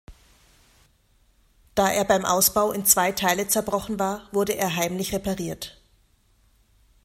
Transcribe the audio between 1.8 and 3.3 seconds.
er beim Ausbau in zwei